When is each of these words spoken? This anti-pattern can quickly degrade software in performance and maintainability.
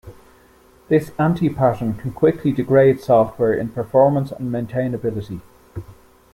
This 0.89 1.11
anti-pattern 1.19 1.93
can 1.93 2.11
quickly 2.11 2.51
degrade 2.51 2.99
software 2.99 3.53
in 3.53 3.69
performance 3.69 4.31
and 4.31 4.51
maintainability. 4.51 5.41